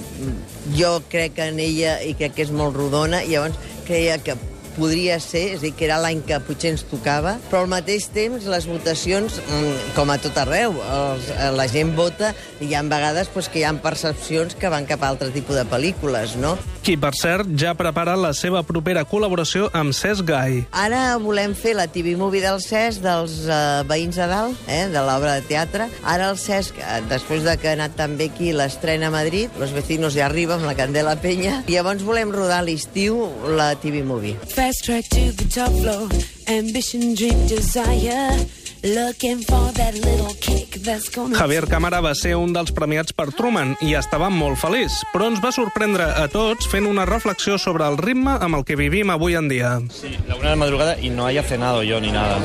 jo 0.76 0.98
crec 1.10 1.38
que 1.40 1.50
en 1.54 1.60
ella 1.64 2.00
i 2.06 2.16
crec 2.20 2.38
que 2.38 2.48
és 2.48 2.54
molt 2.56 2.78
rodona, 2.78 3.24
i 3.24 3.36
llavors 3.36 3.60
creia 3.88 4.20
que 4.24 4.38
podria 4.80 5.18
ser, 5.20 5.46
és 5.56 5.64
dir, 5.64 5.74
que 5.76 5.88
era 5.88 6.00
l'any 6.02 6.22
que 6.28 6.38
potser 6.46 6.74
ens 6.74 6.86
tocava, 6.88 7.36
però 7.50 7.64
al 7.64 7.72
mateix 7.72 8.08
temps 8.16 8.48
les 8.50 8.68
votacions, 8.70 9.40
mm, 9.42 9.94
com 9.98 10.10
a 10.10 10.18
tot 10.22 10.38
arreu, 10.40 10.78
els, 10.80 11.30
eh, 11.36 11.52
la 11.56 11.68
gent 11.68 11.96
vota 11.98 12.34
i 12.60 12.70
hi 12.70 12.76
ha 12.76 12.84
vegades 12.84 13.32
pues, 13.34 13.50
que 13.50 13.60
hi 13.60 13.66
ha 13.68 13.74
percepcions 13.84 14.56
que 14.56 14.72
van 14.72 14.88
cap 14.90 15.04
a 15.04 15.10
altre 15.10 15.30
tipus 15.36 15.56
de 15.60 15.66
pel·lícules, 15.66 16.36
no? 16.36 16.58
Qui, 16.90 16.96
per 16.98 17.12
cert, 17.14 17.46
ja 17.54 17.76
prepara 17.78 18.16
la 18.18 18.32
seva 18.34 18.64
propera 18.66 19.04
col·laboració 19.06 19.68
amb 19.78 19.94
Cesc 19.94 20.26
Gai. 20.26 20.56
Ara 20.74 21.20
volem 21.22 21.52
fer 21.54 21.76
la 21.78 21.86
TV 21.86 22.16
Movie 22.18 22.42
del 22.42 22.58
Cesc 22.66 23.04
dels 23.04 23.36
uh, 23.46 23.84
veïns 23.86 24.18
de 24.18 24.26
dalt, 24.26 24.58
eh, 24.66 24.88
de 24.90 25.04
l'obra 25.06 25.36
de 25.38 25.46
teatre. 25.46 25.86
Ara 26.02 26.32
el 26.34 26.40
Cesc, 26.42 26.82
eh, 26.82 26.98
després 27.12 27.46
de 27.46 27.54
que 27.62 27.70
ha 27.70 27.76
anat 27.78 27.94
també 27.94 28.32
aquí 28.34 28.50
l'estrena 28.58 29.12
a 29.12 29.14
Madrid, 29.14 29.54
Los 29.62 29.70
vecinos 29.78 30.18
ja 30.18 30.26
arriba 30.26 30.58
amb 30.58 30.66
la 30.66 30.74
Candela 30.74 31.14
Penya, 31.22 31.60
i 31.70 31.78
llavors 31.78 32.02
volem 32.02 32.34
rodar 32.34 32.64
a 32.64 32.66
l'estiu 32.66 33.22
la 33.54 33.76
TV 33.78 34.02
Movie. 34.02 34.40
Fast 34.50 34.88
track 34.90 35.14
to 35.14 35.30
the 35.30 35.46
top 35.46 35.70
floor. 35.84 36.10
Ambition, 36.50 37.14
dream, 37.14 37.46
desire. 37.46 38.50
Looking 38.82 39.42
for 39.44 39.74
that 39.74 39.94
little 39.94 40.34
kick 40.40 40.80
that's 40.84 41.10
gonna... 41.10 41.36
Javier 41.36 41.68
Cámara 41.68 42.00
va 42.00 42.14
ser 42.16 42.38
un 42.40 42.54
dels 42.56 42.72
premiats 42.72 43.12
per 43.12 43.26
Truman 43.36 43.74
i 43.84 43.92
estava 44.00 44.30
molt 44.32 44.56
feliç, 44.62 45.02
però 45.12 45.28
ens 45.28 45.42
va 45.44 45.52
sorprendre 45.52 46.06
a 46.16 46.30
tots 46.32 46.70
fent 46.72 46.88
una 46.88 47.04
reflexió 47.10 47.58
sobre 47.60 47.84
el 47.92 48.00
ritme 48.00 48.38
amb 48.40 48.56
el 48.56 48.64
que 48.64 48.78
vivim 48.80 49.12
avui 49.12 49.36
en 49.36 49.50
dia. 49.52 49.74
Sí, 49.92 50.14
la 50.30 50.38
una 50.40 50.54
de 50.54 50.56
la 50.56 50.62
madrugada 50.64 50.96
y 50.96 51.10
no 51.10 51.26
haya 51.28 51.44
cenado 51.44 51.84
yo 51.84 52.00
ni 52.00 52.14
nada. 52.14 52.40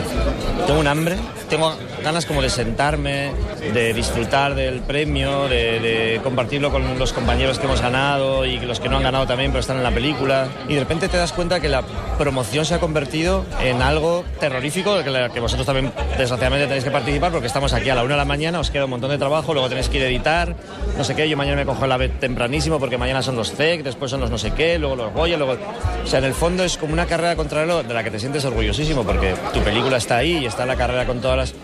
Tengo 0.66 0.80
un 0.80 0.88
hambre, 0.90 1.16
tengo 1.48 1.70
ganas 2.04 2.26
como 2.26 2.40
de 2.42 2.50
sentarme, 2.50 3.32
de 3.72 3.92
disfrutar 3.94 4.54
del 4.54 4.80
premio, 4.80 5.48
de, 5.48 5.80
de 5.80 6.20
compartirlo 6.22 6.70
con 6.70 6.98
los 6.98 7.12
compañeros 7.12 7.58
que 7.58 7.66
hemos 7.66 7.80
ganado 7.80 8.44
y 8.46 8.58
los 8.60 8.78
que 8.80 8.88
no 8.88 8.98
han 8.98 9.02
ganado 9.02 9.26
también, 9.26 9.50
pero 9.50 9.60
están 9.60 9.78
en 9.78 9.82
la 9.82 9.90
película. 9.90 10.46
Y 10.68 10.74
de 10.74 10.80
repente 10.80 11.08
te 11.08 11.16
das 11.16 11.32
cuenta 11.32 11.58
que 11.60 11.68
la 11.68 11.82
promoción 12.18 12.64
se 12.64 12.74
ha 12.74 12.78
convertido 12.80 13.44
en 13.62 13.82
algo 13.82 14.24
terrorífico, 14.38 15.02
que, 15.02 15.10
la- 15.10 15.30
que 15.30 15.40
vosotros 15.40 15.66
también 15.66 15.92
desgraciadamente 16.18 16.66
tenéis 16.66 16.84
que 16.84 16.90
participar 16.90 17.32
porque 17.32 17.46
estamos 17.48 17.72
aquí 17.72 17.88
a 17.90 17.94
la 17.94 18.02
una 18.04 18.14
de 18.14 18.18
la 18.18 18.24
mañana, 18.24 18.60
os 18.60 18.70
queda 18.70 18.84
un 18.84 18.90
montón 18.90 19.10
de 19.10 19.18
trabajo, 19.18 19.52
luego 19.52 19.68
tenéis 19.68 19.88
que 19.88 19.96
ir 19.98 20.04
a 20.04 20.08
editar, 20.08 20.54
no 20.96 21.02
sé 21.04 21.14
qué, 21.16 21.28
yo 21.28 21.36
mañana 21.36 21.56
me 21.56 21.66
cojo 21.66 21.86
la 21.86 21.96
vez 21.96 22.12
tempranísimo 22.20 22.78
porque 22.78 22.98
mañana 22.98 23.22
son 23.22 23.36
los 23.36 23.52
CEC, 23.52 23.82
después 23.82 24.10
son 24.10 24.20
los 24.20 24.30
no 24.30 24.38
sé 24.38 24.52
qué, 24.52 24.78
luego 24.78 24.96
los 24.96 25.12
Goya, 25.12 25.36
luego... 25.36 25.56
O 26.04 26.06
sea, 26.06 26.18
en 26.18 26.26
el 26.26 26.34
fondo 26.34 26.64
es 26.64 26.76
como 26.76 26.92
una 26.92 27.06
carrera 27.06 27.34
contra 27.34 27.62
el 27.62 27.86
de 27.88 27.94
la 27.94 28.04
que 28.04 28.10
te 28.10 28.18
sientes 28.20 28.44
orgullosísimo 28.44 29.04
porque 29.04 29.34
tu 29.52 29.60
película 29.60 29.96
está 29.96 30.18
ahí 30.18 30.38
y 30.42 30.46
está 30.46 30.62
en 30.62 30.68
la 30.68 30.76
carrera 30.76 31.06
con 31.06 31.20
todas 31.20 31.36
las... 31.36 31.54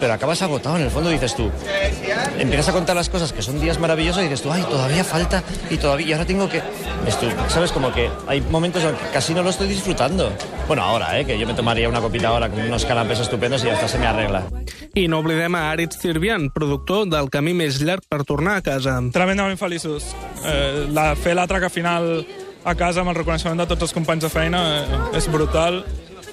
Pero 0.00 0.12
acabas 0.12 0.42
agotado, 0.42 0.76
en 0.76 0.82
el 0.82 0.90
fondo 0.90 1.10
dices 1.10 1.34
tú, 1.34 1.50
empiezas 2.38 2.68
a 2.68 2.72
contar 2.72 2.96
las 2.96 3.08
cosas 3.08 3.32
que 3.32 3.42
son 3.42 3.60
días 3.60 3.78
maravillosos 3.78 4.20
y 4.22 4.24
dices 4.24 4.42
tú, 4.42 4.52
ay, 4.52 4.62
todavía 4.62 5.04
falta 5.04 5.42
y 5.70 5.76
todavía 5.76 6.06
y 6.06 6.12
ahora 6.12 6.26
tengo 6.26 6.48
que... 6.48 6.62
Esto, 7.06 7.28
¿Sabes? 7.48 7.72
Como 7.72 7.92
que 7.92 8.10
hay 8.26 8.40
momentos 8.40 8.82
en 8.82 8.94
que 8.96 9.04
casi 9.12 9.32
no 9.32 9.42
lo 9.42 9.50
estoy 9.50 9.68
disfrutando. 9.68 10.32
Bueno, 10.66 10.82
ahora, 10.82 11.18
¿eh? 11.18 11.24
Que 11.24 11.38
yo 11.38 11.46
me 11.46 11.54
tomaría 11.54 11.88
una 11.88 12.00
copita 12.00 12.28
ahora 12.28 12.48
con 12.48 12.60
unos 12.60 12.84
canapés 12.84 13.20
estupendos 13.20 13.64
y 13.64 13.68
hasta 13.68 13.86
se 13.86 13.98
me 13.98 14.06
arregla. 14.06 14.44
I 14.96 15.08
no 15.08 15.18
oblidem 15.20 15.54
a 15.54 15.70
Aritz 15.70 15.98
Tirbian, 16.00 16.48
productor 16.50 17.04
del 17.12 17.28
camí 17.28 17.52
més 17.52 17.82
llarg 17.84 18.06
per 18.08 18.22
tornar 18.24 18.56
a 18.56 18.62
casa. 18.64 18.96
Tremendament 19.12 19.60
feliços. 19.60 20.08
Eh, 20.40 20.86
la, 20.96 21.10
fer 21.20 21.34
l'atraca 21.36 21.68
final 21.68 22.24
a 22.64 22.74
casa 22.74 23.02
amb 23.02 23.12
el 23.12 23.18
reconeixement 23.20 23.60
de 23.60 23.68
tots 23.68 23.84
els 23.86 23.92
companys 23.94 24.24
de 24.24 24.32
feina 24.32 24.62
eh, 24.80 25.00
és 25.20 25.28
brutal. 25.28 25.82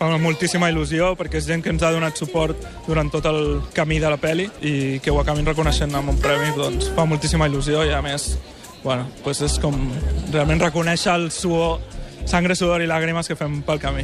Fa 0.03 0.17
moltíssima 0.19 0.67
il·lusió 0.67 1.13
perquè 1.15 1.39
és 1.39 1.45
gent 1.47 1.61
que 1.63 1.71
ens 1.71 1.83
ha 1.87 1.93
donat 1.95 2.17
suport 2.19 2.59
durant 2.83 3.07
tot 3.07 3.23
el 3.29 3.61
camí 3.71 4.01
de 4.03 4.09
la 4.11 4.17
peli 4.19 4.49
i 4.59 4.99
que 4.99 5.13
ho 5.13 5.21
acabin 5.21 5.47
reconeixent 5.47 5.95
amb 5.95 6.11
un 6.11 6.17
premi 6.19 6.49
doncs, 6.57 6.89
fa 6.91 7.05
moltíssima 7.07 7.47
il·lusió 7.47 7.85
i 7.87 7.93
a 7.95 8.01
més 8.03 8.33
bueno, 8.83 9.07
doncs 9.23 9.45
és 9.47 9.55
com 9.63 9.77
realment 10.33 10.59
reconèixer 10.65 11.13
el 11.15 11.29
suor, 11.31 11.79
sangre, 12.27 12.51
sudor 12.59 12.83
i 12.83 12.91
làgrimes 12.91 13.31
que 13.31 13.39
fem 13.39 13.61
pel 13.63 13.79
camí. 13.79 14.03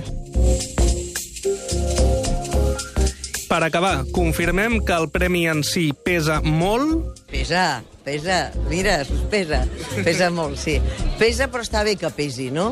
Per 3.49 3.61
acabar, 3.65 4.05
confirmem 4.15 4.79
que 4.87 4.95
el 4.95 5.11
premi 5.11 5.49
en 5.51 5.65
si 5.67 5.89
pesa 5.91 6.39
molt? 6.39 7.19
Pesa, 7.27 7.83
pesa, 8.07 8.45
mira, 8.71 9.01
pesa, 9.27 9.65
pesa 9.99 10.31
molt, 10.31 10.55
sí. 10.63 10.79
Pesa, 11.19 11.51
però 11.51 11.67
està 11.67 11.83
bé 11.83 11.99
que 11.99 12.15
pesi, 12.15 12.53
no? 12.55 12.71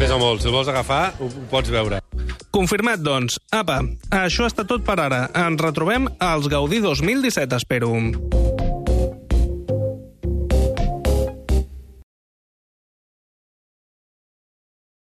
Pesa 0.00 0.16
molt, 0.16 0.40
si 0.40 0.54
vols 0.54 0.72
agafar, 0.72 1.10
ho, 1.20 1.28
ho 1.28 1.48
pots 1.52 1.76
veure. 1.76 2.00
Confirmat, 2.58 2.98
doncs. 2.98 3.36
Apa, 3.54 3.76
això 4.18 4.48
està 4.50 4.64
tot 4.66 4.82
per 4.82 4.96
ara. 4.98 5.20
Ens 5.46 5.62
retrobem 5.62 6.10
als 6.18 6.50
Gaudí 6.50 6.82
2017, 6.82 7.54
espero. 7.62 7.94